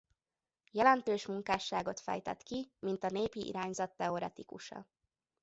Jelentős 0.71 1.25
munkásságot 1.25 1.99
fejtett 1.99 2.43
ki 2.43 2.71
mint 2.79 3.03
a 3.03 3.09
népi 3.09 3.45
irányzat 3.47 3.95
teoretikusa. 3.95 4.87